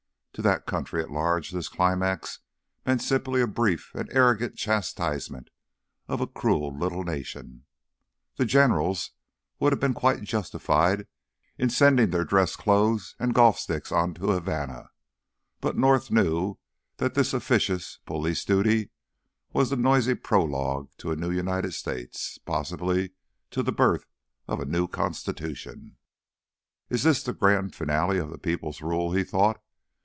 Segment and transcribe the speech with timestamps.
[0.35, 2.39] To that country at large this climax
[2.85, 5.49] meant simply a brief and arrogant chastisement
[6.07, 7.65] of a cruel little nation;
[8.37, 9.11] the generals
[9.59, 11.05] would have been quite justified
[11.57, 14.91] in sending their dress clothes and golf sticks on to Havana;
[15.59, 16.57] but North knew
[16.95, 18.89] that this officious "police duty"
[19.51, 23.11] was the noisy prologue to a new United States, possibly
[23.51, 24.05] to the birth
[24.47, 25.97] of a new Constitution.
[26.89, 29.61] "Is this the grand finale of the people's rule?" he thought.